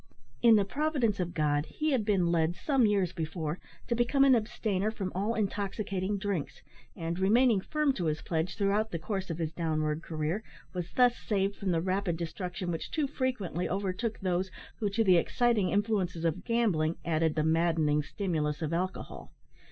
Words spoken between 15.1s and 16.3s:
exciting influences